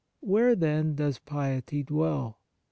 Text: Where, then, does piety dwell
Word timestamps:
Where, 0.21 0.55
then, 0.55 0.95
does 0.95 1.19
piety 1.19 1.83
dwell 1.83 2.39